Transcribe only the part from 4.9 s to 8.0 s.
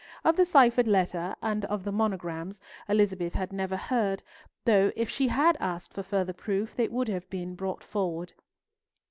if she had asked for further proof, they would have been brought